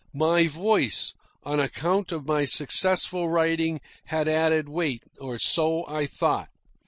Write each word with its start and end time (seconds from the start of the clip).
My 0.15 0.47
voice, 0.47 1.13
on 1.43 1.59
account 1.59 2.11
of 2.11 2.25
my 2.25 2.43
successful 2.45 3.29
writing, 3.29 3.81
had 4.05 4.27
added 4.27 4.67
weight, 4.67 5.03
or 5.19 5.37
so 5.37 5.85
I 5.87 6.07
thought. 6.07 6.49